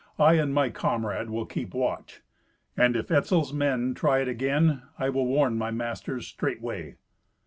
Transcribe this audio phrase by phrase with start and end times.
[0.17, 2.21] "I and my comrade will keep watch.
[2.75, 6.95] And if Etzel's men try it again, I will warn my masters straightway."